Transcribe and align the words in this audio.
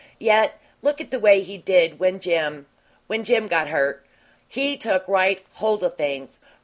Yet, 0.17 0.57
look 0.81 0.99
at 0.99 1.11
the 1.11 1.19
way 1.19 1.41
he 1.41 1.59
did 1.59 1.99
when 1.99 2.19
Jim 2.19 2.65
when 3.05 3.23
Jim 3.23 3.45
got 3.45 3.67
hurt. 3.67 4.03
He 4.47 4.75
took 4.75 5.07
right 5.07 5.45
hold 5.53 5.83
o' 5.83 5.89
things. 5.89 6.39